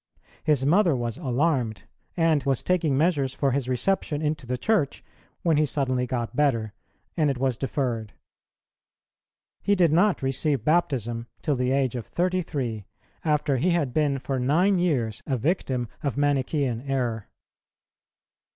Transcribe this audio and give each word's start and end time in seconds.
His 0.43 0.65
mother 0.65 0.95
was 0.95 1.17
alarmed, 1.19 1.83
and 2.17 2.41
was 2.41 2.63
taking 2.63 2.97
measures 2.97 3.35
for 3.35 3.51
his 3.51 3.69
reception 3.69 4.19
into 4.19 4.47
the 4.47 4.57
Church, 4.57 5.03
when 5.43 5.57
he 5.57 5.65
suddenly 5.67 6.07
got 6.07 6.35
better, 6.35 6.73
and 7.15 7.29
it 7.29 7.37
was 7.37 7.55
deferred. 7.55 8.13
He 9.61 9.75
did 9.75 9.91
not 9.91 10.23
receive 10.23 10.65
baptism 10.65 11.27
till 11.43 11.55
the 11.55 11.69
age 11.69 11.95
of 11.95 12.07
thirty 12.07 12.41
three, 12.41 12.87
after 13.23 13.57
he 13.57 13.69
had 13.69 13.93
been 13.93 14.17
for 14.17 14.39
nine 14.39 14.79
years 14.79 15.21
a 15.27 15.37
victim 15.37 15.87
of 16.01 16.15
Manichæan 16.15 16.89
error. 16.89 17.27